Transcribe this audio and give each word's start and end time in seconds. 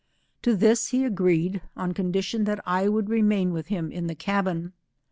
To 0.41 0.55
this 0.55 0.87
he 0.87 1.05
agreed, 1.05 1.61
on 1.77 1.93
condition 1.93 2.45
that 2.45 2.59
I 2.65 2.87
would 2.89 3.07
remain 3.11 3.53
with 3.53 3.67
him 3.67 3.91
in 3.91 4.07
the 4.07 4.15
cabin. 4.15 4.73